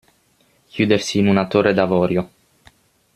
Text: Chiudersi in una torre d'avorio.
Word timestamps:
Chiudersi 0.71 1.19
in 1.19 1.27
una 1.27 1.45
torre 1.45 1.75
d'avorio. 1.75 2.29